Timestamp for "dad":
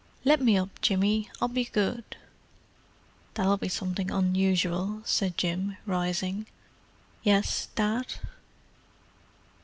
7.75-8.07